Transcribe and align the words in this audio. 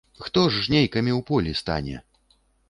Хто 0.27 0.41
з 0.49 0.63
жнейкамі 0.67 1.11
ў 1.19 1.27
полі 1.29 1.51
стане? 1.61 1.95